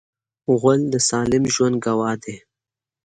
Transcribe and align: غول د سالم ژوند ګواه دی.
غول 0.59 0.81
د 0.93 0.95
سالم 1.09 1.43
ژوند 1.53 1.75
ګواه 1.85 2.13
دی. 2.23 2.35